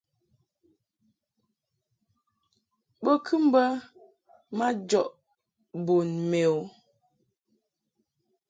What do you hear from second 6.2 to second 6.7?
mɛ o.